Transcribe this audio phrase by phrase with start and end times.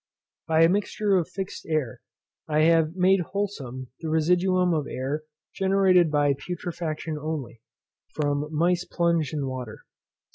[0.47, 2.01] By a mixture of fixed air
[2.47, 5.21] I have made wholesome the residuum of air
[5.53, 7.61] generated by putrefaction only,
[8.15, 9.81] from mice plunged in water.